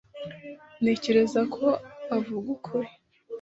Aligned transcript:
Ntekereza 0.81 1.41
ko 1.53 1.65
avuga 2.17 2.47
ukuri. 2.55 2.89